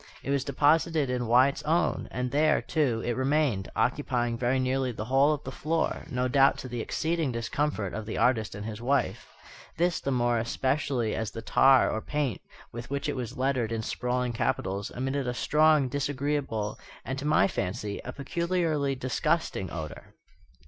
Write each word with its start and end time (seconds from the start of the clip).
It 0.23 0.31
was 0.31 0.43
deposited 0.43 1.11
in 1.11 1.27
Wyatt's 1.27 1.61
own; 1.61 2.07
and 2.09 2.31
there, 2.31 2.59
too, 2.59 3.03
it 3.05 3.15
remained, 3.15 3.69
occupying 3.75 4.35
very 4.35 4.59
nearly 4.59 4.91
the 4.91 5.05
whole 5.05 5.31
of 5.31 5.43
the 5.43 5.51
floor, 5.51 6.05
no 6.09 6.27
doubt 6.27 6.57
to 6.57 6.67
the 6.67 6.81
exceeding 6.81 7.31
discomfort 7.31 7.93
of 7.93 8.07
the 8.07 8.17
artist 8.17 8.55
and 8.55 8.65
his 8.65 8.81
wife; 8.81 9.27
this 9.77 9.99
the 9.99 10.09
more 10.09 10.39
especially 10.39 11.13
as 11.13 11.29
the 11.29 11.43
tar 11.43 11.87
or 11.91 12.01
paint 12.01 12.41
with 12.73 12.89
which 12.89 13.07
it 13.07 13.15
was 13.15 13.37
lettered 13.37 13.71
in 13.71 13.83
sprawling 13.83 14.33
capitals 14.33 14.89
emitted 14.89 15.27
a 15.27 15.35
strong, 15.35 15.87
disagreeable, 15.87 16.79
and, 17.05 17.19
to 17.19 17.25
my 17.25 17.47
fancy, 17.47 18.01
a 18.03 18.11
peculiarly 18.11 18.95
disgusting 18.95 19.69
odour. 19.71 20.15